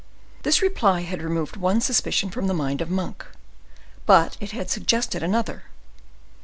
This 0.41 0.63
reply 0.63 1.01
had 1.01 1.21
removed 1.21 1.57
one 1.57 1.79
suspicion 1.79 2.31
from 2.31 2.47
the 2.47 2.55
mind 2.55 2.81
of 2.81 2.89
Monk, 2.89 3.23
but 4.07 4.35
it 4.39 4.49
had 4.49 4.67
suggested 4.67 5.21
another. 5.21 5.65